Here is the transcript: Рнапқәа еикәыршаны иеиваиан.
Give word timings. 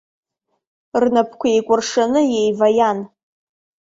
Рнапқәа 1.01 1.47
еикәыршаны 1.49 2.21
иеиваиан. 2.27 2.99